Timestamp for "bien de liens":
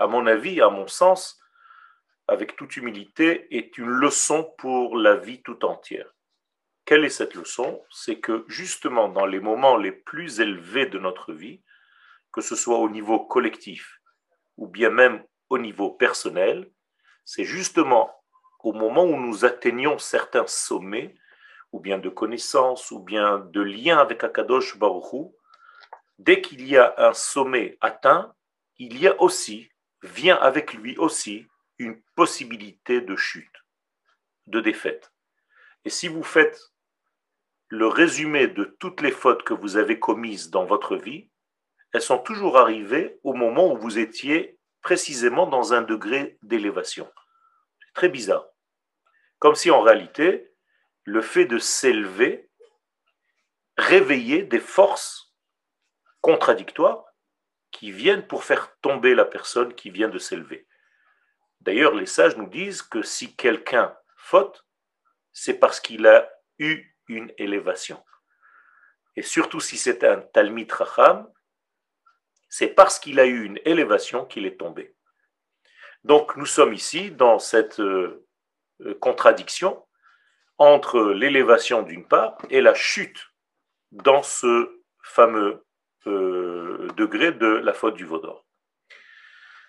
22.98-23.98